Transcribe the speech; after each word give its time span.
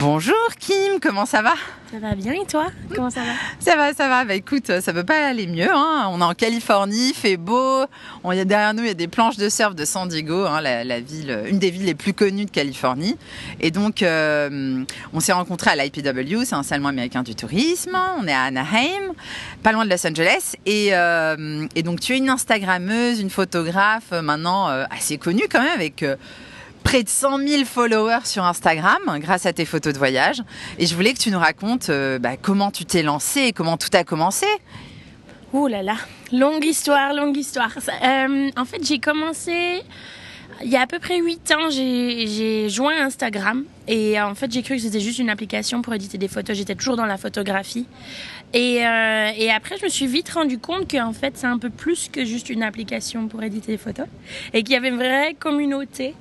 Bonjour 0.00 0.34
Kim, 0.58 0.98
comment 0.98 1.26
ça 1.26 1.42
va? 1.42 1.52
Ça 1.92 1.98
va 1.98 2.14
bien 2.14 2.32
et 2.32 2.46
toi? 2.46 2.68
Comment 2.94 3.10
ça 3.10 3.20
va? 3.20 3.32
Ça 3.58 3.76
va, 3.76 3.92
ça 3.92 4.08
va. 4.08 4.24
Bah 4.24 4.34
écoute, 4.34 4.80
ça 4.80 4.94
peut 4.94 5.04
pas 5.04 5.26
aller 5.26 5.46
mieux. 5.46 5.68
Hein. 5.70 6.08
On 6.10 6.22
est 6.22 6.24
en 6.24 6.32
Californie, 6.32 7.10
il 7.10 7.14
fait 7.14 7.36
beau. 7.36 7.84
On 8.24 8.32
y 8.32 8.40
a 8.40 8.46
derrière 8.46 8.72
nous, 8.72 8.82
il 8.82 8.86
y 8.86 8.90
a 8.90 8.94
des 8.94 9.08
planches 9.08 9.36
de 9.36 9.50
surf 9.50 9.74
de 9.74 9.84
San 9.84 10.08
Diego, 10.08 10.46
hein, 10.46 10.62
la, 10.62 11.00
ville, 11.00 11.42
une 11.50 11.58
des 11.58 11.70
villes 11.70 11.84
les 11.84 11.94
plus 11.94 12.14
connues 12.14 12.46
de 12.46 12.50
Californie. 12.50 13.18
Et 13.60 13.70
donc, 13.70 14.02
euh, 14.02 14.82
on 15.12 15.20
s'est 15.20 15.34
rencontrés 15.34 15.72
à 15.72 15.76
l'IPW, 15.76 16.44
c'est 16.44 16.54
un 16.54 16.62
salon 16.62 16.86
américain 16.86 17.22
du 17.22 17.34
tourisme. 17.34 17.98
On 18.18 18.26
est 18.26 18.32
à 18.32 18.44
Anaheim, 18.44 19.12
pas 19.62 19.72
loin 19.72 19.84
de 19.84 19.90
Los 19.90 20.06
Angeles. 20.06 20.54
Et, 20.64 20.94
euh, 20.94 21.66
et 21.74 21.82
donc, 21.82 22.00
tu 22.00 22.14
es 22.14 22.16
une 22.16 22.30
Instagrammeuse, 22.30 23.20
une 23.20 23.28
photographe, 23.28 24.12
euh, 24.14 24.22
maintenant 24.22 24.68
assez 24.68 25.18
connue 25.18 25.44
quand 25.50 25.60
même, 25.60 25.74
avec 25.74 26.02
près 26.82 27.02
de 27.02 27.08
100 27.08 27.38
000 27.46 27.64
followers 27.64 28.24
sur 28.24 28.44
Instagram 28.44 28.98
grâce 29.18 29.46
à 29.46 29.52
tes 29.52 29.64
photos 29.64 29.92
de 29.92 29.98
voyage. 29.98 30.42
Et 30.78 30.86
je 30.86 30.94
voulais 30.94 31.12
que 31.12 31.18
tu 31.18 31.30
nous 31.30 31.38
racontes 31.38 31.90
euh, 31.90 32.18
bah, 32.18 32.36
comment 32.40 32.70
tu 32.70 32.84
t'es 32.84 33.02
lancée 33.02 33.42
et 33.42 33.52
comment 33.52 33.76
tout 33.76 33.90
a 33.92 34.04
commencé. 34.04 34.46
Ouh 35.52 35.66
là 35.66 35.82
là, 35.82 35.96
longue 36.32 36.64
histoire, 36.64 37.12
longue 37.12 37.36
histoire. 37.36 37.70
Euh, 38.02 38.50
en 38.56 38.64
fait, 38.64 38.84
j'ai 38.84 39.00
commencé 39.00 39.82
il 40.62 40.68
y 40.68 40.76
a 40.76 40.82
à 40.82 40.86
peu 40.86 40.98
près 40.98 41.18
8 41.18 41.52
ans, 41.52 41.70
j'ai 41.70 42.68
joint 42.68 43.04
Instagram. 43.04 43.64
Et 43.88 44.20
en 44.20 44.34
fait, 44.34 44.52
j'ai 44.52 44.62
cru 44.62 44.76
que 44.76 44.82
c'était 44.82 45.00
juste 45.00 45.18
une 45.18 45.30
application 45.30 45.80
pour 45.82 45.94
éditer 45.94 46.18
des 46.18 46.28
photos. 46.28 46.56
J'étais 46.56 46.74
toujours 46.74 46.96
dans 46.96 47.06
la 47.06 47.16
photographie. 47.16 47.86
Et, 48.52 48.84
euh, 48.84 49.30
et, 49.36 49.50
après, 49.50 49.76
je 49.78 49.84
me 49.84 49.88
suis 49.88 50.08
vite 50.08 50.28
rendu 50.30 50.58
compte 50.58 50.90
qu'en 50.90 51.12
fait, 51.12 51.36
c'est 51.36 51.46
un 51.46 51.58
peu 51.58 51.70
plus 51.70 52.08
que 52.08 52.24
juste 52.24 52.50
une 52.50 52.64
application 52.64 53.28
pour 53.28 53.42
éditer 53.44 53.72
des 53.72 53.78
photos. 53.78 54.06
Et 54.52 54.64
qu'il 54.64 54.74
y 54.74 54.76
avait 54.76 54.88
une 54.88 54.96
vraie 54.96 55.34
communauté 55.38 56.14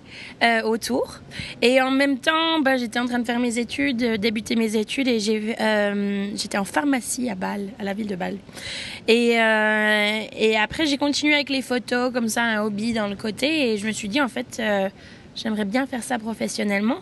euh, 0.44 0.62
autour. 0.62 1.22
Et 1.64 1.82
en 1.82 1.90
même 1.90 2.20
temps, 2.20 2.60
bah, 2.62 2.78
j'étais 2.78 3.00
en 3.00 3.08
train 3.08 3.18
de 3.18 3.26
faire 3.26 3.40
mes 3.40 3.58
études, 3.58 4.04
euh, 4.04 4.18
débuter 4.18 4.56
mes 4.56 4.76
études. 4.76 5.08
Et 5.08 5.56
euh, 5.60 6.30
j'étais 6.36 6.60
en 6.60 6.66
pharmacie 6.66 7.32
à 7.32 7.36
Bâle, 7.36 7.70
à 7.80 7.84
la 7.84 7.94
ville 7.94 8.08
de 8.08 8.16
Bâle. 8.16 8.38
Et, 9.08 9.42
euh, 9.42 10.22
et 10.32 10.56
après, 10.56 10.86
j'ai 10.86 10.98
continué 10.98 11.34
avec 11.34 11.50
les 11.50 11.64
photos, 11.64 12.14
comme 12.14 12.30
ça, 12.30 12.44
un 12.44 12.64
hobby 12.64 12.94
dans 12.94 13.08
le 13.08 13.16
côté. 13.16 13.72
Et 13.72 13.78
je 13.78 13.88
me 13.88 13.92
suis 13.92 14.08
dit, 14.08 14.22
en 14.22 14.28
fait, 14.28 14.62
j'aimerais 15.36 15.66
bien 15.66 15.88
faire 15.88 16.04
ça 16.04 16.20
professionnellement. 16.20 17.00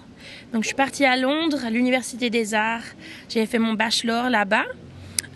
Donc, 0.53 0.63
je 0.63 0.67
suis 0.67 0.75
partie 0.75 1.03
à 1.03 1.17
Londres, 1.17 1.65
à 1.65 1.69
l'Université 1.69 2.29
des 2.29 2.53
Arts. 2.53 2.95
J'ai 3.27 3.45
fait 3.45 3.59
mon 3.59 3.73
bachelor 3.73 4.29
là-bas. 4.29 4.63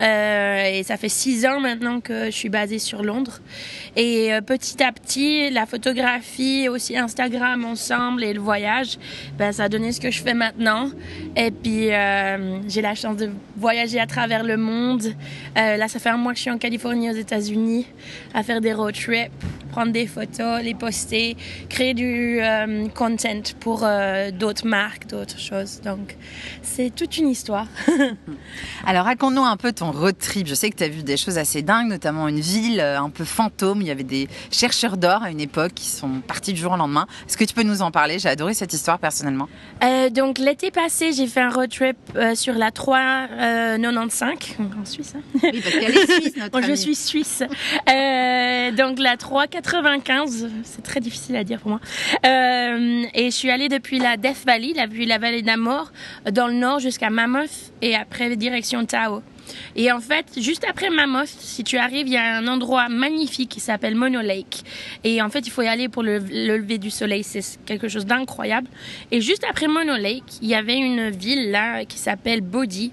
Euh, 0.00 0.64
et 0.64 0.82
ça 0.82 0.96
fait 0.96 1.08
six 1.08 1.46
ans 1.46 1.60
maintenant 1.60 2.00
que 2.00 2.26
je 2.26 2.30
suis 2.30 2.48
basée 2.48 2.78
sur 2.78 3.02
Londres. 3.02 3.40
Et 3.96 4.32
euh, 4.32 4.40
petit 4.40 4.82
à 4.82 4.92
petit, 4.92 5.50
la 5.50 5.66
photographie, 5.66 6.68
aussi 6.68 6.96
Instagram 6.96 7.64
ensemble 7.64 8.24
et 8.24 8.32
le 8.32 8.40
voyage, 8.40 8.98
ben, 9.38 9.52
ça 9.52 9.64
a 9.64 9.68
donné 9.68 9.92
ce 9.92 10.00
que 10.00 10.10
je 10.10 10.22
fais 10.22 10.34
maintenant. 10.34 10.90
Et 11.36 11.50
puis, 11.50 11.92
euh, 11.92 12.60
j'ai 12.68 12.82
la 12.82 12.94
chance 12.94 13.16
de 13.16 13.30
voyager 13.56 14.00
à 14.00 14.06
travers 14.06 14.44
le 14.44 14.56
monde. 14.56 15.14
là, 15.54 15.88
ça 15.88 15.98
fait 15.98 16.10
un 16.10 16.16
mois 16.16 16.32
que 16.32 16.38
je 16.38 16.42
suis 16.42 16.50
en 16.50 16.58
Californie, 16.58 17.10
aux 17.10 17.14
États-Unis, 17.14 17.86
à 18.34 18.42
faire 18.42 18.60
des 18.60 18.72
road 18.72 18.94
trips, 18.94 19.30
prendre 19.70 19.92
des 19.92 20.06
photos, 20.06 20.62
les 20.62 20.74
poster, 20.74 21.36
créer 21.68 21.94
du 21.94 22.40
content 22.94 23.42
pour 23.60 23.86
d'autres 24.32 24.66
marques, 24.66 25.06
d'autres 25.06 25.38
choses. 25.38 25.80
Donc, 25.82 26.16
c'est 26.62 26.94
toute 26.94 27.16
une 27.18 27.28
histoire. 27.28 27.66
Alors, 28.86 29.04
raconte-nous 29.04 29.44
un 29.44 29.56
peu 29.56 29.72
ton 29.72 29.81
road 29.90 30.16
trip. 30.18 30.46
Je 30.46 30.54
sais 30.54 30.70
que 30.70 30.76
tu 30.76 30.84
as 30.84 30.88
vu 30.88 31.02
des 31.02 31.16
choses 31.16 31.38
assez 31.38 31.62
dingues, 31.62 31.88
notamment 31.88 32.28
une 32.28 32.40
ville 32.40 32.80
euh, 32.80 33.00
un 33.00 33.10
peu 33.10 33.24
fantôme. 33.24 33.80
Il 33.80 33.88
y 33.88 33.90
avait 33.90 34.02
des 34.04 34.28
chercheurs 34.50 34.96
d'or 34.96 35.22
à 35.22 35.30
une 35.30 35.40
époque 35.40 35.72
qui 35.74 35.88
sont 35.88 36.20
partis 36.26 36.52
du 36.52 36.60
jour 36.60 36.72
au 36.72 36.76
lendemain. 36.76 37.06
Est-ce 37.26 37.36
que 37.36 37.44
tu 37.44 37.54
peux 37.54 37.62
nous 37.62 37.82
en 37.82 37.90
parler? 37.90 38.18
J'ai 38.18 38.28
adoré 38.28 38.54
cette 38.54 38.72
histoire 38.72 38.98
personnellement. 38.98 39.48
Euh, 39.82 40.10
donc 40.10 40.38
l'été 40.38 40.70
passé, 40.70 41.12
j'ai 41.12 41.26
fait 41.26 41.40
un 41.40 41.50
road 41.50 41.70
trip 41.70 41.96
euh, 42.16 42.34
sur 42.34 42.54
la 42.54 42.70
395 42.70 44.56
en 44.80 44.84
Suisse. 44.84 45.14
Hein. 45.16 45.22
oui, 45.42 45.60
parce 45.62 45.74
qu'elle 45.74 45.96
est 45.96 46.12
suisse, 46.12 46.36
notre 46.36 46.62
Je 46.66 46.74
suis 46.74 46.94
suisse. 46.94 47.42
donc 48.76 48.98
la 48.98 49.16
395, 49.16 50.48
c'est 50.64 50.82
très 50.82 51.00
difficile 51.00 51.36
à 51.36 51.44
dire 51.44 51.60
pour 51.60 51.70
moi. 51.70 51.80
et 52.24 53.24
je 53.24 53.34
suis 53.34 53.50
allée 53.50 53.68
depuis 53.68 53.98
la 53.98 54.16
Death 54.16 54.44
Valley, 54.46 54.74
depuis 54.74 55.06
la 55.06 55.18
vallée 55.18 55.42
d'Amor, 55.42 55.92
dans 56.30 56.46
le 56.46 56.54
nord 56.54 56.78
jusqu'à 56.78 57.10
Mammoth 57.10 57.72
et 57.80 57.96
après 57.96 58.36
direction 58.36 58.84
Tao. 58.84 59.22
Et 59.76 59.90
en 59.92 60.00
fait, 60.00 60.26
juste 60.38 60.64
après 60.68 60.90
Mammoth, 60.90 61.28
si 61.28 61.64
tu 61.64 61.76
arrives, 61.76 62.06
il 62.06 62.12
y 62.12 62.16
a 62.16 62.36
un 62.36 62.46
endroit 62.46 62.88
magnifique 62.88 63.50
qui 63.50 63.60
s'appelle 63.60 63.94
Mono 63.94 64.20
Lake. 64.20 64.62
Et 65.04 65.22
en 65.22 65.28
fait, 65.28 65.46
il 65.46 65.50
faut 65.50 65.62
y 65.62 65.68
aller 65.68 65.88
pour 65.88 66.02
le, 66.02 66.18
lever 66.18 66.78
du 66.78 66.90
soleil. 66.90 67.22
C'est 67.24 67.42
quelque 67.64 67.88
chose 67.88 68.06
d'incroyable. 68.06 68.68
Et 69.10 69.20
juste 69.20 69.44
après 69.48 69.68
Mono 69.68 69.96
Lake, 69.96 70.24
il 70.40 70.48
y 70.48 70.54
avait 70.54 70.76
une 70.76 71.10
ville 71.10 71.50
là 71.50 71.84
qui 71.84 71.98
s'appelle 71.98 72.40
Bodhi. 72.40 72.92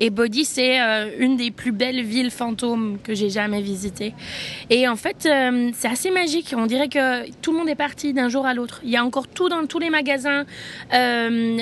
Et 0.00 0.10
Bodhi, 0.10 0.44
c'est 0.44 0.80
euh, 0.80 1.10
une 1.18 1.36
des 1.36 1.50
plus 1.50 1.72
belles 1.72 2.02
villes 2.02 2.30
fantômes 2.30 2.98
que 3.02 3.14
j'ai 3.14 3.30
jamais 3.30 3.60
visitées. 3.60 4.14
Et 4.70 4.88
en 4.88 4.96
fait, 4.96 5.26
euh, 5.26 5.70
c'est 5.74 5.88
assez 5.88 6.10
magique. 6.10 6.54
On 6.56 6.66
dirait 6.66 6.88
que 6.88 7.30
tout 7.40 7.52
le 7.52 7.58
monde 7.58 7.68
est 7.68 7.74
parti 7.74 8.12
d'un 8.12 8.28
jour 8.28 8.46
à 8.46 8.54
l'autre. 8.54 8.80
Il 8.84 8.90
y 8.90 8.96
a 8.96 9.04
encore 9.04 9.28
tout 9.28 9.48
dans 9.48 9.66
tous 9.66 9.78
les 9.78 9.90
magasins. 9.90 10.44
Euh, 10.92 11.58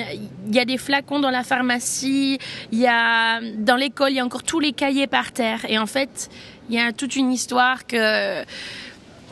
il 0.47 0.55
y 0.55 0.59
a 0.59 0.65
des 0.65 0.77
flacons 0.77 1.19
dans 1.19 1.31
la 1.31 1.43
pharmacie. 1.43 2.39
Il 2.71 2.79
y 2.79 2.87
a 2.87 3.39
dans 3.57 3.75
l'école, 3.75 4.11
il 4.11 4.15
y 4.15 4.19
a 4.19 4.25
encore 4.25 4.43
tous 4.43 4.59
les 4.59 4.73
cahiers 4.73 5.07
par 5.07 5.31
terre. 5.31 5.65
Et 5.69 5.77
en 5.77 5.87
fait, 5.87 6.29
il 6.69 6.75
y 6.75 6.79
a 6.79 6.91
toute 6.91 7.15
une 7.15 7.31
histoire 7.31 7.85
que 7.85 8.43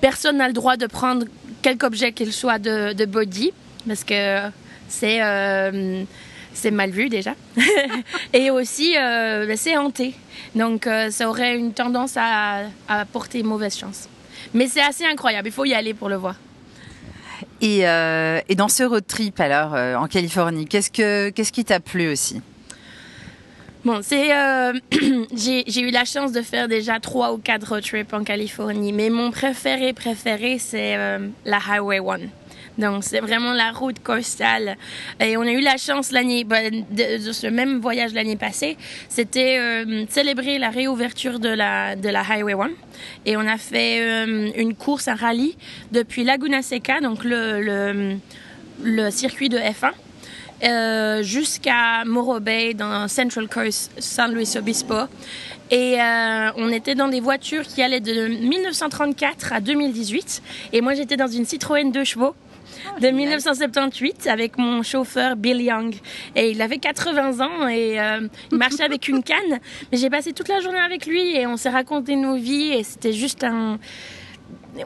personne 0.02 0.38
n'a 0.38 0.48
le 0.48 0.54
droit 0.54 0.78
de 0.78 0.88
prendre 0.88 1.26
quelque 1.62 1.86
objet 1.86 2.12
qu'il 2.12 2.34
soit 2.34 2.60
de, 2.60 2.94
de 2.94 3.06
Bodhi 3.06 3.52
parce 3.88 4.04
que 4.04 4.40
c'est 4.88 5.20
c'est 6.54 6.72
mal 6.72 6.92
vu 6.92 7.10
déjà. 7.10 7.36
et 8.34 8.52
aussi, 8.52 8.96
euh, 8.98 9.46
ben, 9.46 9.58
c'est 9.58 9.78
hanté. 9.78 10.14
Donc, 10.56 10.88
euh, 10.88 11.10
ça 11.12 11.30
aurait 11.30 11.56
une 11.56 11.74
tendance 11.74 12.16
à, 12.18 12.64
porter 13.12 13.44
mauvaise 13.44 13.78
chance. 13.78 14.08
Mais 14.54 14.68
c'est 14.68 14.82
assez 14.82 15.06
incroyable, 15.06 15.48
il 15.48 15.52
faut 15.52 15.66
y 15.66 15.74
aller 15.74 15.94
pour 15.94 16.10
le 16.10 16.16
voir. 16.16 16.36
Et, 17.62 17.88
euh, 17.88 18.40
dans 18.56 18.68
ce 18.68 18.84
road 18.84 19.06
trip, 19.08 19.40
alors, 19.40 19.74
en 19.74 20.08
Californie, 20.08 20.66
qu'est-ce, 20.66 20.92
que, 20.92 21.30
qu'est-ce 21.30 21.52
qui 21.52 21.64
t'a 21.64 21.80
plu 21.80 22.12
aussi? 22.12 22.42
Bon, 23.84 24.02
c'est 24.04 24.30
j'ai, 25.36 25.82
eu 25.82 25.90
la 25.90 26.06
chance 26.06 26.32
de 26.32 26.42
faire 26.42 26.68
déjà 26.68 27.00
trois 27.00 27.34
ou 27.34 27.38
quatre 27.38 27.70
road 27.70 27.84
trips 27.84 28.14
en 28.14 28.24
Californie, 28.24 28.94
mais 28.94 29.10
mon 29.10 29.32
préféré 29.32 29.94
préféré 29.94 30.60
c'est 30.60 30.96
la 31.46 31.58
Highway 31.58 32.00
1. 32.00 32.41
Donc, 32.78 33.04
c'est 33.04 33.20
vraiment 33.20 33.54
la 33.54 33.72
route 33.72 34.00
costale. 34.00 34.78
Et 35.20 35.36
on 35.38 35.42
a 35.42 35.52
eu 35.52 35.62
la 35.62 35.78
chance 35.78 36.12
l'année, 36.12 36.44
bah, 36.44 36.70
de, 36.70 37.32
ce 37.32 37.48
même 37.48 37.80
voyage 37.80 38.14
l'année 38.14 38.38
passée, 38.38 38.78
c'était 39.10 39.58
euh, 39.60 40.06
célébrer 40.10 40.58
la 40.58 40.70
réouverture 40.70 41.40
de 41.40 41.50
la, 41.50 41.96
de 41.96 42.10
la 42.10 42.22
Highway 42.22 42.54
1. 42.54 42.70
Et 43.26 43.38
on 43.38 43.42
a 43.42 43.58
fait 43.58 44.00
euh, 44.02 44.50
une 44.56 44.76
course, 44.76 45.08
un 45.08 45.16
rallye 45.16 45.58
depuis 45.92 46.24
Laguna 46.24 46.62
Seca, 46.62 47.02
donc 47.02 47.24
le, 47.24 47.62
le, 47.62 48.18
le 48.84 49.12
circuit 49.12 49.50
de 49.50 49.58
F1. 49.58 49.92
Euh, 50.64 51.24
jusqu'à 51.24 52.06
Morro 52.06 52.40
Bay 52.40 52.76
dans 52.76 53.08
Central 53.08 53.48
Coast, 53.48 53.92
San 53.98 54.32
Luis 54.32 54.56
Obispo. 54.56 54.96
Et 55.72 55.96
on 56.58 56.70
était 56.70 56.96
dans 56.96 57.08
des 57.08 57.22
voitures 57.22 57.66
qui 57.66 57.82
allaient 57.82 58.02
de 58.02 58.28
1934 58.28 59.54
à 59.54 59.62
2018. 59.62 60.44
Et 60.74 60.82
moi, 60.82 60.94
j'étais 60.96 61.16
dans 61.16 61.30
une 61.30 61.46
Citroën 61.46 61.94
2 61.94 62.04
chevaux 62.04 62.36
de 63.02 63.08
1978 63.10 64.28
avec 64.28 64.58
mon 64.58 64.84
chauffeur 64.84 65.36
Bill 65.36 65.62
Young. 65.62 65.96
Et 66.36 66.52
il 66.52 66.62
avait 66.62 66.78
80 66.78 67.40
ans 67.40 67.68
et 67.68 68.00
euh, 68.00 68.28
il 68.52 68.58
marchait 68.58 68.84
avec 68.84 69.08
une 69.08 69.24
canne. 69.24 69.60
Mais 69.92 69.98
j'ai 69.98 70.10
passé 70.10 70.34
toute 70.34 70.48
la 70.48 70.60
journée 70.60 70.80
avec 70.80 71.06
lui 71.06 71.36
et 71.36 71.48
on 71.48 71.58
s'est 71.58 71.70
raconté 71.70 72.16
nos 72.16 72.36
vies 72.36 72.74
et 72.74 72.84
c'était 72.84 73.14
juste 73.14 73.44
un, 73.44 73.80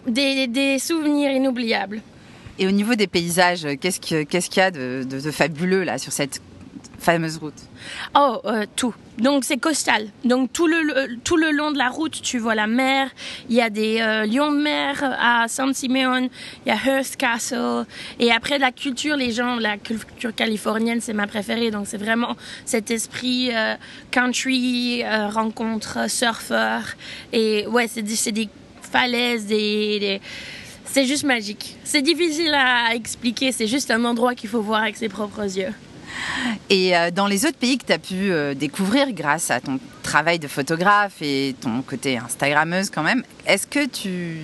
des, 0.07 0.77
souvenirs 0.79 1.31
inoubliables. 1.31 2.01
Et 2.57 2.67
au 2.67 2.71
niveau 2.71 2.95
des 2.95 3.07
paysages, 3.07 3.67
qu'est-ce 3.81 3.99
qu'il 3.99 4.57
y 4.57 4.59
a 4.61 4.71
de, 4.71 5.03
de, 5.03 5.31
fabuleux 5.31 5.83
là 5.83 5.97
sur 5.97 6.13
cette 6.13 6.41
Oh, 8.15 8.41
euh, 8.45 8.65
tout. 8.75 8.93
Donc 9.17 9.43
c'est 9.43 9.57
costal. 9.57 10.07
Donc 10.23 10.51
tout 10.51 10.67
le, 10.67 11.17
tout 11.23 11.37
le 11.37 11.51
long 11.51 11.71
de 11.71 11.77
la 11.77 11.89
route, 11.89 12.21
tu 12.21 12.39
vois 12.39 12.55
la 12.55 12.67
mer. 12.67 13.09
Il 13.49 13.55
y 13.55 13.61
a 13.61 13.69
des 13.69 14.01
euh, 14.01 14.25
lions 14.25 14.51
de 14.51 14.57
mer 14.57 15.15
à 15.19 15.47
San 15.47 15.73
Simeon. 15.73 16.29
Il 16.65 16.69
y 16.69 16.71
a 16.71 16.75
Hearst 16.75 17.17
Castle. 17.17 17.85
Et 18.19 18.31
après 18.31 18.57
la 18.57 18.71
culture, 18.71 19.15
les 19.15 19.31
gens, 19.31 19.55
la 19.57 19.77
culture 19.77 20.33
californienne, 20.33 20.99
c'est 20.99 21.13
ma 21.13 21.27
préférée. 21.27 21.71
Donc 21.71 21.85
c'est 21.87 21.97
vraiment 21.97 22.35
cet 22.65 22.91
esprit 22.91 23.49
euh, 23.53 23.75
country, 24.11 25.03
rencontre 25.05 26.09
surfeur. 26.09 26.81
Et 27.31 27.67
ouais, 27.67 27.87
c'est 27.87 28.01
des, 28.01 28.31
des 28.31 28.49
falaises, 28.81 29.45
des 29.45 30.19
c'est 30.95 31.05
juste 31.05 31.25
magique. 31.25 31.75
C'est 31.83 32.01
difficile 32.01 32.53
à 32.53 32.95
expliquer. 32.95 33.51
C'est 33.51 33.67
juste 33.67 33.91
un 33.91 34.05
endroit 34.05 34.33
qu'il 34.33 34.49
faut 34.49 34.61
voir 34.61 34.81
avec 34.83 34.95
ses 34.95 35.09
propres 35.09 35.43
yeux. 35.43 35.73
Et 36.69 36.95
euh, 36.95 37.11
dans 37.11 37.27
les 37.27 37.45
autres 37.45 37.57
pays 37.57 37.77
que 37.77 37.85
tu 37.85 37.93
as 37.93 37.99
pu 37.99 38.31
euh, 38.31 38.53
découvrir 38.53 39.11
grâce 39.11 39.51
à 39.51 39.59
ton 39.59 39.79
travail 40.03 40.39
de 40.39 40.47
photographe 40.47 41.21
et 41.21 41.55
ton 41.59 41.81
côté 41.81 42.17
Instagrammeuse 42.17 42.89
quand 42.89 43.03
même, 43.03 43.23
est-ce 43.45 43.67
que 43.67 43.85
tu, 43.85 44.37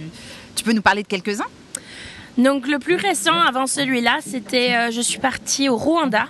tu 0.56 0.63
peux 0.63 0.74
nous 0.74 0.81
parler 0.81 1.04
de 1.04 1.08
quelques-uns? 1.08 1.48
Donc 2.38 2.68
le 2.68 2.80
plus 2.80 2.96
récent 2.96 3.40
avant 3.40 3.68
celui-là, 3.68 4.19
c'était 4.25 4.74
euh, 4.74 4.92
je 4.92 5.02
suis 5.02 5.19
partie 5.19 5.69
au 5.69 5.75
Rwanda 5.75 6.28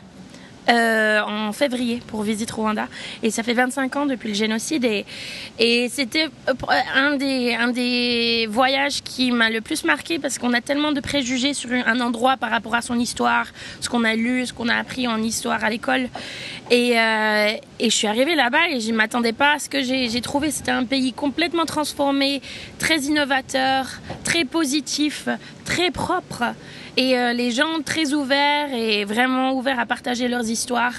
euh, 0.69 1.21
en 1.21 1.51
février 1.53 2.01
pour 2.07 2.21
Visite 2.21 2.51
Rwanda. 2.51 2.87
Et 3.23 3.31
ça 3.31 3.41
fait 3.41 3.53
25 3.53 3.95
ans 3.95 4.05
depuis 4.05 4.29
le 4.29 4.35
génocide. 4.35 4.85
Et, 4.85 5.89
c'était 5.89 6.27
euh, 6.47 6.53
un 6.95 7.15
des, 7.15 7.55
un 7.55 7.69
des 7.69 8.47
voyages 8.49 9.01
qui 9.01 9.31
m'a 9.31 9.49
le 9.49 9.61
plus 9.61 9.83
marqué 9.83 10.19
parce 10.19 10.37
qu'on 10.37 10.53
a 10.53 10.61
tellement 10.61 10.91
de 10.91 10.99
préjugés 10.99 11.53
sur 11.53 11.69
un 11.71 11.99
endroit 11.99 12.37
par 12.37 12.51
rapport 12.51 12.75
à 12.75 12.81
son 12.81 12.99
histoire, 12.99 13.47
ce 13.79 13.89
qu'on 13.89 14.03
a 14.03 14.15
lu, 14.15 14.45
ce 14.45 14.53
qu'on 14.53 14.69
a 14.69 14.75
appris 14.75 15.07
en 15.07 15.21
histoire 15.21 15.63
à 15.63 15.69
l'école. 15.69 16.09
Et, 16.69 16.97
euh, 16.99 17.53
et 17.79 17.89
je 17.89 17.95
suis 17.95 18.07
arrivée 18.07 18.35
là-bas 18.35 18.69
et 18.69 18.79
je 18.79 18.91
ne 18.91 18.95
m'attendais 18.95 19.33
pas 19.33 19.53
à 19.53 19.59
ce 19.59 19.67
que 19.67 19.81
j'ai 19.81 20.21
trouvé. 20.21 20.51
C'était 20.51 20.71
un 20.71 20.85
pays 20.85 21.11
complètement 21.11 21.65
transformé, 21.65 22.41
très 22.77 22.99
innovateur, 22.99 23.87
très 24.23 24.45
positif, 24.45 25.27
très 25.71 25.89
propre 25.89 26.43
et 26.97 27.17
euh, 27.17 27.31
les 27.31 27.51
gens 27.51 27.81
très 27.85 28.13
ouverts 28.13 28.73
et 28.73 29.05
vraiment 29.05 29.53
ouverts 29.53 29.79
à 29.79 29.85
partager 29.85 30.27
leurs 30.27 30.49
histoires. 30.49 30.95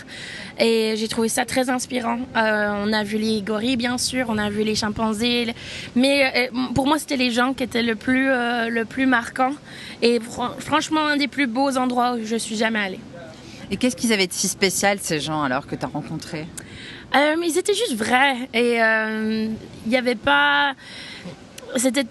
Et 0.59 0.95
j'ai 0.97 1.09
trouvé 1.09 1.29
ça 1.29 1.45
très 1.45 1.69
inspirant. 1.69 2.21
Euh, 2.37 2.85
on 2.85 2.91
a 2.95 3.03
vu 3.05 3.19
les 3.19 3.43
gorilles, 3.43 3.77
bien 3.77 3.99
sûr, 3.99 4.27
on 4.31 4.39
a 4.39 4.49
vu 4.49 4.63
les 4.63 4.75
chimpanzés, 4.75 5.55
mais 5.95 6.49
euh, 6.49 6.73
pour 6.75 6.87
moi, 6.87 6.99
c'était 6.99 7.19
les 7.19 7.31
gens 7.31 7.53
qui 7.53 7.65
étaient 7.65 7.83
le 7.83 7.97
plus, 7.97 8.29
le 8.29 8.85
plus 8.85 9.05
marquant 9.05 9.53
et 10.01 10.19
franchement, 10.59 11.07
un 11.07 11.19
des 11.19 11.29
plus 11.29 11.47
beaux 11.47 11.77
endroits 11.77 12.15
où 12.15 12.25
je 12.25 12.37
suis 12.37 12.57
jamais 12.57 12.79
allée. 12.79 13.01
Et 13.71 13.77
qu'est-ce 13.77 13.97
qu'ils 13.97 14.13
avaient 14.13 14.27
de 14.27 14.33
si 14.33 14.49
spécial, 14.49 14.99
ces 15.01 15.21
gens, 15.21 15.43
alors 15.43 15.67
que 15.67 15.77
tu 15.77 15.85
as 15.85 15.89
rencontrés 15.89 16.47
Ils 17.15 17.59
étaient 17.59 17.75
juste 17.75 17.95
vrais 17.95 18.37
et 18.55 18.77
il 18.77 19.91
n'y 19.91 19.97
avait 19.97 20.15
pas 20.15 20.75
c'était 21.77 22.07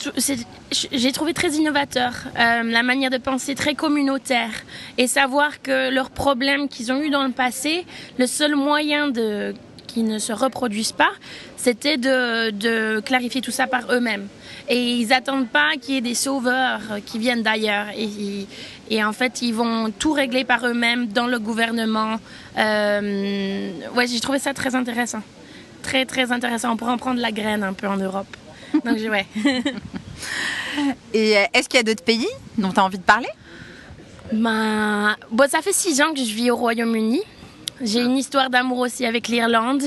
j'ai 0.71 1.11
trouvé 1.11 1.33
très 1.33 1.49
innovateur 1.49 2.13
euh, 2.37 2.63
la 2.63 2.83
manière 2.83 3.09
de 3.09 3.17
penser 3.17 3.55
très 3.55 3.75
communautaire. 3.75 4.51
Et 4.97 5.07
savoir 5.07 5.61
que 5.61 5.89
leurs 5.89 6.09
problèmes 6.09 6.67
qu'ils 6.67 6.91
ont 6.91 7.01
eu 7.01 7.09
dans 7.09 7.23
le 7.23 7.31
passé 7.31 7.85
le 8.17 8.27
seul 8.27 8.55
moyen 8.55 9.09
de 9.09 9.53
qu'ils 9.87 10.05
ne 10.05 10.19
se 10.19 10.31
reproduisent 10.31 10.93
pas 10.93 11.11
c'était 11.57 11.97
de, 11.97 12.99
clarifier 13.01 13.41
tout 13.41 13.51
ça 13.51 13.67
par 13.67 13.91
eux-mêmes. 13.91 14.27
Et 14.67 14.95
ils 14.95 15.13
attendent 15.13 15.49
pas 15.49 15.73
qu'il 15.79 15.95
y 15.95 15.97
ait 15.97 16.01
des 16.01 16.15
sauveurs 16.15 16.81
qui 17.05 17.19
viennent 17.19 17.43
d'ailleurs. 17.43 17.87
Et, 17.95 18.47
et, 18.89 19.03
en 19.03 19.13
fait 19.13 19.41
ils 19.43 19.53
vont 19.53 19.91
tout 19.91 20.13
régler 20.13 20.43
par 20.43 20.65
eux-mêmes 20.65 21.07
dans 21.07 21.27
le 21.27 21.37
gouvernement. 21.37 22.19
Euh, 22.57 23.71
ouais 23.95 24.07
j'ai 24.07 24.19
trouvé 24.19 24.39
ça 24.39 24.53
très 24.53 24.73
intéressant. 24.75 25.21
Très 25.83 26.05
très 26.05 26.31
intéressant. 26.31 26.71
On 26.71 26.77
pourrait 26.77 26.93
en 26.93 26.97
prendre 26.97 27.19
la 27.19 27.31
graine 27.31 27.63
un 27.63 27.73
peu 27.73 27.87
en 27.87 27.97
Europe 27.97 28.35
donc, 28.85 28.97
ouais. 28.97 29.25
Et 31.13 31.37
euh, 31.37 31.43
est-ce 31.53 31.67
qu'il 31.67 31.77
y 31.77 31.81
a 31.81 31.83
d'autres 31.83 32.03
pays 32.03 32.27
dont 32.57 32.71
tu 32.71 32.79
as 32.79 32.83
envie 32.83 32.97
de 32.97 33.03
parler? 33.03 33.27
Bah, 34.31 35.15
bon, 35.31 35.49
Ça 35.49 35.61
fait 35.61 35.73
six 35.73 36.01
ans 36.01 36.13
que 36.13 36.19
je 36.19 36.33
vis 36.33 36.51
au 36.51 36.55
Royaume-Uni. 36.55 37.21
J'ai 37.81 38.01
une 38.01 38.17
histoire 38.17 38.49
d'amour 38.49 38.79
aussi 38.79 39.05
avec 39.05 39.27
l'Irlande. 39.27 39.83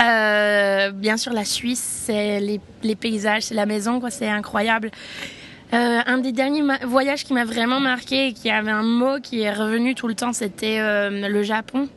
Euh, 0.00 0.90
bien 0.92 1.16
sûr, 1.16 1.32
la 1.32 1.44
Suisse, 1.44 2.02
c'est 2.06 2.40
les, 2.40 2.96
paysages, 2.96 3.44
c'est 3.44 3.54
la 3.54 3.66
maison, 3.66 4.00
quoi, 4.00 4.10
c'est 4.10 4.28
incroyable. 4.28 4.90
Euh, 5.74 6.00
un 6.06 6.18
des 6.18 6.32
derniers 6.32 6.62
voyages 6.86 7.24
qui 7.24 7.34
m'a 7.34 7.44
vraiment 7.44 7.80
marqué 7.80 8.28
et 8.28 8.32
qui 8.32 8.50
avait 8.50 8.70
un 8.70 8.82
mot 8.82 9.20
qui 9.22 9.42
est 9.42 9.52
revenu 9.52 9.94
tout 9.94 10.08
le 10.08 10.14
temps, 10.14 10.32
c'était 10.32 10.78
le 11.10 11.42
Japon. 11.42 11.88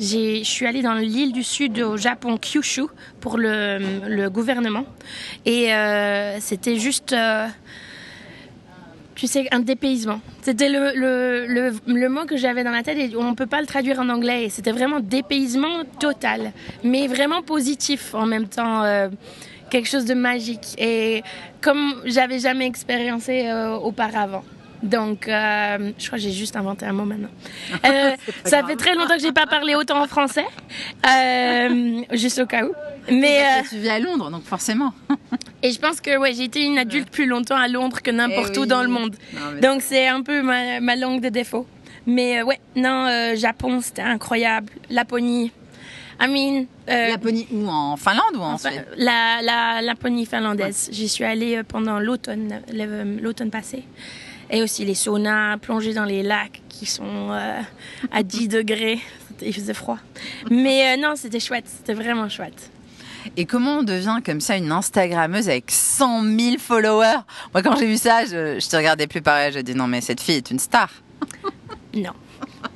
Je 0.00 0.42
suis 0.44 0.66
allée 0.66 0.82
dans 0.82 0.94
l'île 0.94 1.32
du 1.32 1.42
Sud 1.42 1.80
au 1.80 1.96
Japon, 1.96 2.36
Kyushu, 2.36 2.84
pour 3.20 3.36
le, 3.36 4.28
gouvernement. 4.28 4.84
Et 5.44 5.74
euh, 5.74 6.38
c'était 6.40 6.76
juste, 6.76 7.12
euh, 7.12 7.46
tu 9.16 9.26
sais, 9.26 9.48
un 9.50 9.58
dépaysement. 9.58 10.20
C'était 10.42 10.68
le, 10.68 10.92
le, 10.94 11.72
le, 11.86 12.08
mot 12.08 12.26
que 12.26 12.36
j'avais 12.36 12.62
dans 12.62 12.70
la 12.70 12.82
tête 12.82 12.98
et 12.98 13.16
on 13.16 13.30
ne 13.30 13.34
peut 13.34 13.46
pas 13.46 13.60
le 13.60 13.66
traduire 13.66 13.98
en 13.98 14.08
anglais. 14.08 14.48
C'était 14.50 14.72
vraiment 14.72 15.00
dépaysement 15.00 15.82
total, 15.98 16.52
mais 16.84 17.08
vraiment 17.08 17.42
positif 17.42 18.14
en 18.14 18.26
même 18.26 18.46
temps. 18.46 18.84
Euh, 18.84 19.08
quelque 19.70 19.88
chose 19.88 20.06
de 20.06 20.14
magique 20.14 20.74
et 20.78 21.22
comme 21.60 22.00
j'avais 22.06 22.38
jamais 22.38 22.66
expériencé 22.66 23.52
auparavant. 23.82 24.42
Donc, 24.82 25.28
euh, 25.28 25.92
je 25.98 26.06
crois 26.06 26.18
que 26.18 26.24
j'ai 26.24 26.32
juste 26.32 26.56
inventé 26.56 26.86
un 26.86 26.92
mot 26.92 27.04
maintenant. 27.04 27.28
Euh, 27.84 28.16
ça 28.44 28.64
fait 28.64 28.76
très 28.76 28.94
longtemps 28.94 29.14
que 29.14 29.22
j'ai 29.22 29.32
pas 29.32 29.46
parlé 29.46 29.74
autant 29.74 30.02
en 30.02 30.06
français, 30.06 30.44
euh, 31.06 32.02
juste 32.12 32.38
au 32.38 32.46
cas 32.46 32.64
où. 32.64 32.72
Mais 33.10 33.62
tu 33.68 33.78
vis 33.78 33.88
à 33.88 33.98
Londres, 33.98 34.30
donc 34.30 34.44
forcément. 34.44 34.92
et 35.62 35.70
je 35.70 35.78
pense 35.78 36.00
que 36.00 36.18
ouais, 36.18 36.34
j'ai 36.34 36.44
été 36.44 36.64
une 36.64 36.76
adulte 36.76 37.10
plus 37.10 37.26
longtemps 37.26 37.56
à 37.56 37.68
Londres 37.68 38.02
que 38.02 38.10
n'importe 38.10 38.52
eh 38.54 38.58
où 38.58 38.66
dans 38.66 38.82
le 38.82 38.88
monde. 38.88 39.16
Donc 39.62 39.82
c'est 39.82 40.08
un 40.08 40.22
peu 40.22 40.42
ma, 40.42 40.80
ma, 40.80 40.96
langue 40.96 41.20
de 41.20 41.28
défaut. 41.28 41.66
Mais 42.06 42.42
ouais, 42.42 42.60
non, 42.74 43.34
Japon, 43.36 43.80
c'était 43.80 44.02
incroyable. 44.02 44.72
Laponie. 44.90 45.52
I 46.20 46.26
mean, 46.28 46.66
Laponie 46.86 47.46
où? 47.52 47.68
En 47.68 47.96
Finlande 47.96 48.36
ou 48.36 48.40
en, 48.40 48.58
Suède? 48.58 48.86
la, 48.96 49.40
la 49.42 49.82
Laponie 49.82 50.26
finlandaise. 50.26 50.88
J'y 50.92 51.08
suis 51.08 51.24
allée 51.24 51.62
pendant 51.62 52.00
l'automne, 52.00 52.60
l'automne 53.22 53.50
passé 53.50 53.84
et 54.50 54.62
aussi 54.62 54.84
les 54.84 54.94
saunas, 54.94 55.58
plonger 55.58 55.94
dans 55.94 56.04
les 56.04 56.22
lacs 56.22 56.62
qui 56.68 56.86
sont 56.86 57.30
euh, 57.30 57.60
à 58.10 58.22
10 58.22 58.48
degrés. 58.48 58.98
Il 59.40 59.54
faisait 59.54 59.74
froid. 59.74 59.98
Mais 60.50 60.94
euh, 60.94 61.00
non, 61.00 61.14
c'était 61.16 61.40
chouette, 61.40 61.66
c'était 61.66 61.94
vraiment 61.94 62.28
chouette. 62.28 62.70
Et 63.36 63.44
comment 63.44 63.78
on 63.78 63.82
devient 63.82 64.18
comme 64.24 64.40
ça 64.40 64.56
une 64.56 64.72
Instagrammeuse 64.72 65.48
avec 65.48 65.70
100 65.70 66.22
000 66.22 66.56
followers? 66.58 67.20
Moi, 67.52 67.62
quand 67.62 67.76
j'ai 67.76 67.86
vu 67.86 67.96
ça, 67.96 68.24
je, 68.24 68.58
je 68.58 68.68
te 68.68 68.76
regardais 68.76 69.06
plus 69.06 69.22
pareil. 69.22 69.52
Je 69.52 69.60
dis 69.60 69.74
non, 69.74 69.86
mais 69.86 70.00
cette 70.00 70.20
fille 70.20 70.36
est 70.36 70.50
une 70.50 70.58
star. 70.58 70.90
non. 71.94 72.12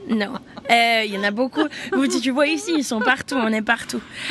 Non. 0.09 0.35
Euh, 0.71 1.03
il 1.05 1.13
y 1.13 1.19
en 1.19 1.23
a 1.23 1.31
beaucoup. 1.31 1.65
Vous, 1.93 2.07
tu 2.07 2.31
vois 2.31 2.47
ici, 2.47 2.73
ils 2.77 2.85
sont 2.85 3.01
partout. 3.01 3.37
On 3.37 3.49
est 3.49 3.63
partout. 3.63 4.01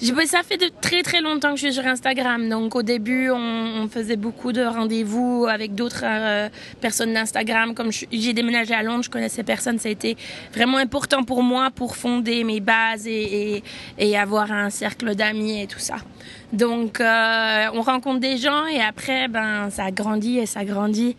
ça 0.00 0.42
fait 0.42 0.56
de 0.56 0.70
très 0.80 1.02
très 1.02 1.20
longtemps 1.20 1.50
que 1.50 1.56
je 1.56 1.66
suis 1.66 1.74
sur 1.74 1.86
Instagram. 1.86 2.48
Donc 2.48 2.76
au 2.76 2.82
début, 2.82 3.30
on, 3.30 3.88
faisait 3.88 4.16
beaucoup 4.16 4.52
de 4.52 4.62
rendez-vous 4.62 5.46
avec 5.48 5.74
d'autres 5.74 6.04
euh, 6.04 6.48
personnes 6.80 7.14
d'Instagram. 7.14 7.74
Comme 7.74 7.90
j'ai 7.90 8.32
déménagé 8.32 8.74
à 8.74 8.82
Londres, 8.82 9.02
je 9.04 9.10
connaissais 9.10 9.42
personne. 9.42 9.78
Ça 9.78 9.88
a 9.88 9.92
été 9.92 10.16
vraiment 10.52 10.76
important 10.76 11.24
pour 11.24 11.42
moi 11.42 11.70
pour 11.74 11.96
fonder 11.96 12.44
mes 12.44 12.60
bases 12.60 13.06
et, 13.06 13.62
avoir 14.16 14.50
un 14.50 14.70
cercle 14.70 15.14
d'amis 15.14 15.62
et 15.62 15.66
tout 15.66 15.78
ça. 15.78 15.96
Donc 16.52 17.00
euh, 17.00 17.66
on 17.74 17.82
rencontre 17.82 18.20
des 18.20 18.36
gens 18.36 18.66
et 18.66 18.80
après, 18.80 19.28
ben 19.28 19.70
ça 19.70 19.90
grandit 19.90 20.38
et 20.38 20.46
ça 20.46 20.64
grandit. 20.64 21.16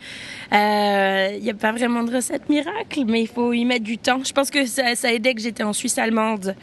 Il 0.52 0.58
euh, 0.58 1.40
n'y 1.40 1.50
a 1.50 1.54
pas 1.54 1.72
vraiment 1.72 2.04
de 2.04 2.14
recette 2.14 2.50
miracle, 2.50 3.04
mais 3.08 3.22
il 3.22 3.28
faut 3.28 3.54
y 3.54 3.64
mettre 3.64 3.84
du 3.84 3.98
temps. 3.98 4.22
Je 4.24 4.34
pense 4.34 4.50
que 4.50 4.66
ça, 4.66 4.96
ça 4.96 5.14
aidait 5.14 5.34
que 5.34 5.42
j'étais 5.42 5.64
en 5.64 5.74
Suisse 5.74 5.98
allemande 5.98 6.56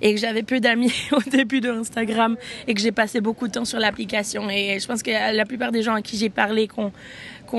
et 0.00 0.14
que 0.14 0.20
j'avais 0.20 0.42
peu 0.42 0.60
d'amis 0.60 0.94
au 1.12 1.30
début 1.30 1.60
de 1.62 1.70
Instagram 1.70 2.36
et 2.66 2.74
que 2.74 2.80
j'ai 2.80 2.92
passé 2.92 3.20
beaucoup 3.20 3.48
de 3.48 3.52
temps 3.52 3.64
sur 3.64 3.78
l'application. 3.78 4.50
Et 4.50 4.78
je 4.78 4.86
pense 4.86 5.02
que 5.02 5.10
la 5.10 5.44
plupart 5.46 5.72
des 5.72 5.82
gens 5.82 5.94
à 5.94 6.02
qui 6.02 6.16
j'ai 6.16 6.28
parlé, 6.28 6.68
qui 6.68 6.78
ont, 6.78 6.92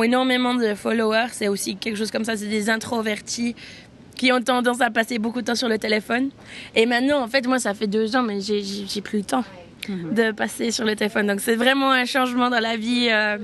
énormément 0.03 0.55
de 0.55 0.74
followers, 0.74 1.29
c'est 1.31 1.48
aussi 1.48 1.75
quelque 1.75 1.98
chose 1.98 2.12
comme 2.12 2.24
ça. 2.24 2.36
C'est 2.36 2.48
des 2.48 2.69
introvertis 2.69 3.55
qui 4.15 4.31
ont 4.31 4.41
tendance 4.41 4.81
à 4.81 4.89
passer 4.89 5.19
beaucoup 5.19 5.41
de 5.41 5.48
temps 5.48 5.55
sur 5.55 5.69
le 5.69 5.77
téléphone. 5.77 6.29
Et 6.75 6.86
maintenant, 6.86 7.22
en 7.22 7.27
fait, 7.27 7.48
moi, 7.48 7.60
ça 7.60 7.74
fait 7.74 7.88
deux 7.88 8.15
ans, 8.15 8.24
mais 8.24 8.39
j'ai 8.41 9.01
plus 9.01 9.19
le 9.19 9.25
temps 9.25 9.43
mhm. 9.88 10.13
de 10.13 10.31
passer 10.31 10.72
sur 10.72 10.86
le 10.86 10.95
téléphone. 10.95 11.27
Donc, 11.27 11.39
c'est 11.41 11.55
vraiment 11.55 11.91
un 11.91 12.05
changement 12.05 12.50
dans 12.50 12.60
la 12.60 12.77
vie 12.77 13.10
euh, 13.12 13.38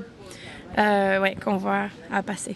euh, 0.77 1.21
ouais, 1.21 1.35
qu'on 1.43 1.57
voit 1.57 1.89
à 2.11 2.23
passer. 2.23 2.55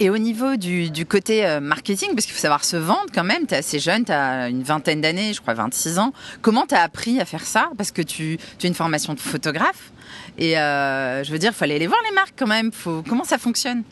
Et 0.00 0.10
au 0.10 0.18
niveau 0.18 0.56
du, 0.56 1.06
côté 1.06 1.44
euh, 1.44 1.60
marketing, 1.60 2.10
parce 2.14 2.24
qu'il 2.24 2.34
faut 2.34 2.40
savoir 2.40 2.64
se 2.64 2.76
vendre 2.76 3.06
quand 3.12 3.24
même, 3.24 3.46
tu 3.46 3.54
es 3.54 3.56
assez 3.56 3.80
jeune, 3.80 4.04
tu 4.04 4.12
as 4.12 4.48
une 4.48 4.62
vingtaine 4.62 5.00
d'années, 5.00 5.32
je 5.32 5.40
crois 5.40 5.54
26 5.54 5.98
ans. 5.98 6.12
Comment 6.40 6.66
tu 6.66 6.74
as 6.76 6.82
appris 6.82 7.20
à 7.20 7.24
faire 7.24 7.44
ça? 7.44 7.70
Parce 7.76 7.90
que 7.90 8.02
tu, 8.02 8.38
tu, 8.58 8.66
as 8.66 8.68
une 8.68 8.74
formation 8.74 9.14
de 9.14 9.20
photographe. 9.20 9.90
Et 10.38 10.56
euh, 10.56 11.24
je 11.24 11.32
veux 11.32 11.38
dire, 11.38 11.50
il 11.50 11.56
fallait 11.56 11.74
aller 11.74 11.88
voir 11.88 12.00
les 12.08 12.14
marques 12.14 12.34
quand 12.36 12.46
même. 12.46 12.70
Faut, 12.70 13.02
comment 13.08 13.24
ça 13.24 13.38
fonctionne? 13.38 13.82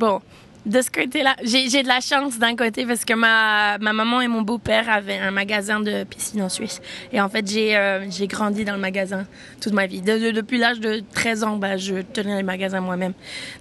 Bon, 0.00 0.20
de 0.66 0.82
ce 0.82 0.90
côté-là, 0.90 1.36
j'ai 1.42 1.82
de 1.82 1.88
la 1.88 2.00
chance 2.00 2.38
d'un 2.38 2.54
côté 2.54 2.84
parce 2.84 3.04
que 3.04 3.14
ma, 3.14 3.78
ma 3.78 3.92
maman 3.92 4.20
et 4.20 4.28
mon 4.28 4.42
beau-père 4.42 4.90
avaient 4.90 5.18
un 5.18 5.30
magasin 5.30 5.80
de 5.80 6.04
piscine 6.04 6.42
en 6.42 6.48
Suisse. 6.48 6.80
Et 7.12 7.20
en 7.20 7.28
fait, 7.28 7.48
j'ai 7.48 7.76
euh, 7.76 8.06
grandi 8.22 8.64
dans 8.64 8.74
le 8.74 8.78
magasin 8.78 9.26
toute 9.60 9.72
ma 9.72 9.86
vie. 9.86 10.02
depuis 10.02 10.58
l'âge 10.58 10.80
de 10.80 11.02
13 11.14 11.44
ans, 11.44 11.56
bah, 11.56 11.76
je 11.76 11.96
tenais 11.96 12.38
le 12.38 12.44
magasin 12.44 12.80
moi-même. 12.80 13.14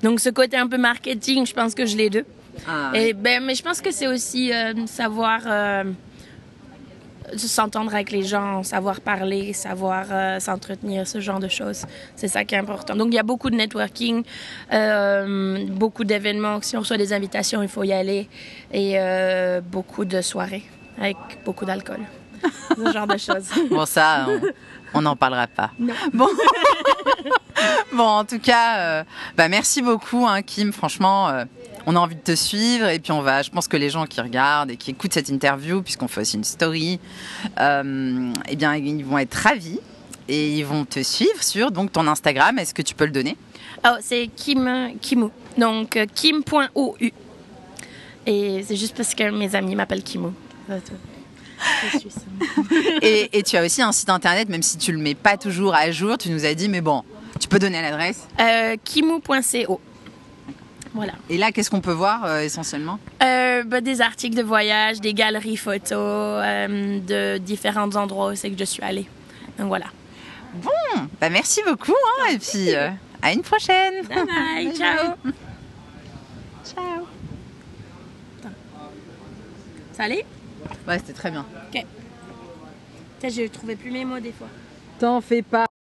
Donc 0.03 0.19
ce 0.19 0.29
côté 0.29 0.57
un 0.57 0.67
peu 0.67 0.77
marketing, 0.77 1.45
je 1.45 1.53
pense 1.53 1.73
que 1.73 1.85
je 1.85 1.95
l'ai 1.95 2.09
deux. 2.09 2.25
Ah, 2.67 2.91
et, 2.93 3.13
ben, 3.13 3.43
mais 3.43 3.55
je 3.55 3.63
pense 3.63 3.79
que 3.79 3.91
c'est 3.91 4.07
aussi 4.07 4.51
euh, 4.51 4.73
savoir... 4.85 5.41
Euh, 5.45 5.83
s'entendre 7.37 7.93
avec 7.93 8.11
les 8.11 8.23
gens, 8.23 8.63
savoir 8.63 9.01
parler, 9.01 9.53
savoir 9.53 10.05
euh, 10.11 10.39
s'entretenir, 10.39 11.07
ce 11.07 11.19
genre 11.19 11.39
de 11.39 11.47
choses. 11.47 11.85
C'est 12.15 12.27
ça 12.27 12.45
qui 12.45 12.55
est 12.55 12.57
important. 12.57 12.95
Donc 12.95 13.07
il 13.11 13.15
y 13.15 13.19
a 13.19 13.23
beaucoup 13.23 13.49
de 13.49 13.55
networking, 13.55 14.23
euh, 14.73 15.65
beaucoup 15.69 16.03
d'événements. 16.03 16.61
Si 16.61 16.75
on 16.77 16.81
reçoit 16.81 16.97
des 16.97 17.13
invitations, 17.13 17.61
il 17.61 17.69
faut 17.69 17.83
y 17.83 17.93
aller. 17.93 18.27
Et 18.71 18.93
euh, 18.95 19.61
beaucoup 19.61 20.05
de 20.05 20.21
soirées 20.21 20.63
avec 20.99 21.17
beaucoup 21.45 21.65
d'alcool. 21.65 21.99
ce 22.75 22.91
genre 22.91 23.07
de 23.07 23.17
choses. 23.17 23.49
Bon, 23.69 23.85
ça, 23.85 24.27
on 24.93 25.01
n'en 25.01 25.15
parlera 25.15 25.47
pas. 25.47 25.71
Non. 25.77 25.93
Bon. 26.13 26.27
bon, 27.93 28.03
en 28.03 28.25
tout 28.25 28.39
cas, 28.39 29.03
bah, 29.35 29.49
merci 29.49 29.81
beaucoup, 29.81 30.25
hein, 30.25 30.41
Kim. 30.41 30.71
Franchement 30.71 31.45
on 31.85 31.95
a 31.95 31.99
envie 31.99 32.15
de 32.15 32.21
te 32.21 32.35
suivre 32.35 32.87
et 32.87 32.99
puis 32.99 33.11
on 33.11 33.21
va, 33.21 33.41
je 33.41 33.49
pense 33.49 33.67
que 33.67 33.77
les 33.77 33.89
gens 33.89 34.05
qui 34.05 34.21
regardent 34.21 34.71
et 34.71 34.77
qui 34.77 34.91
écoutent 34.91 35.13
cette 35.13 35.29
interview, 35.29 35.81
puisqu'on 35.81 36.07
fait 36.07 36.21
aussi 36.21 36.37
une 36.37 36.43
story, 36.43 36.99
euh, 37.59 38.33
eh 38.47 38.55
bien 38.55 38.75
ils 38.75 39.05
vont 39.05 39.17
être 39.17 39.35
ravis 39.35 39.79
et 40.27 40.57
ils 40.57 40.65
vont 40.65 40.85
te 40.85 41.01
suivre 41.01 41.41
sur 41.41 41.71
donc 41.71 41.91
ton 41.91 42.07
Instagram. 42.07 42.59
Est-ce 42.59 42.73
que 42.73 42.81
tu 42.81 42.95
peux 42.95 43.05
le 43.05 43.11
donner? 43.11 43.37
Oh, 43.85 43.95
c'est 44.01 44.29
Kim 44.35 44.91
Kimou. 45.01 45.31
Donc 45.57 45.97
euh, 45.97 46.05
kim.ou. 46.13 46.95
Et 48.25 48.63
c'est 48.67 48.75
juste 48.75 48.95
parce 48.95 49.15
que 49.15 49.31
mes 49.31 49.55
amis 49.55 49.75
m'appellent 49.75 50.03
Kimou. 50.03 50.33
Et 53.01 53.43
tu 53.43 53.57
as 53.57 53.65
aussi 53.65 53.81
un 53.81 53.91
site 53.91 54.09
internet, 54.09 54.49
même 54.49 54.63
si 54.63 54.77
tu 54.77 54.91
le 54.91 54.97
mets 54.97 55.15
pas 55.15 55.37
toujours 55.37 55.73
à 55.73 55.91
jour. 55.91 56.17
Tu 56.17 56.29
nous 56.29 56.45
as 56.45 56.53
dit, 56.53 56.69
mais 56.69 56.81
bon, 56.81 57.03
tu 57.39 57.47
peux 57.47 57.59
donner 57.59 57.81
l'adresse? 57.81 58.27
Euh, 58.39 58.75
kimou.co. 58.83 59.81
Voilà. 60.93 61.13
Et 61.29 61.37
là, 61.37 61.51
qu'est-ce 61.51 61.69
qu'on 61.69 61.81
peut 61.81 61.91
voir 61.91 62.25
euh, 62.25 62.39
essentiellement 62.41 62.99
Euh, 63.23 63.63
bah, 63.63 63.81
des 63.81 64.01
articles 64.01 64.35
de 64.35 64.41
voyage, 64.43 64.99
des 65.01 65.13
galeries 65.13 65.57
photos 65.57 65.91
euh, 65.93 66.99
de 66.99 67.37
différents 67.37 67.95
endroits 67.95 68.31
où 68.31 68.35
c'est 68.35 68.49
que 68.49 68.57
je 68.59 68.63
suis 68.65 68.81
allée. 68.81 69.07
Donc 69.57 69.67
voilà. 69.67 69.85
Bon, 70.55 70.69
bah 71.21 71.29
merci 71.29 71.61
beaucoup 71.63 71.93
hein, 71.93 72.31
et 72.33 72.39
puis 72.39 72.73
euh, 72.73 72.89
à 73.21 73.33
une 73.33 73.43
prochaine. 73.43 74.03
Bye 74.07 74.25
bye, 74.25 74.75
ciao. 74.75 75.13
Ciao. 76.65 77.05
Ça 79.93 80.03
allait? 80.05 80.25
Ouais, 80.87 80.97
c'était 80.97 81.13
très 81.13 81.29
bien. 81.29 81.45
Ok. 81.73 81.85
Je 83.21 83.47
trouvais 83.47 83.75
plus 83.75 83.91
mes 83.91 84.05
mots 84.05 84.19
des 84.19 84.31
fois. 84.31 84.47
T'en 84.99 85.21
fais 85.21 85.41
pas. 85.43 85.68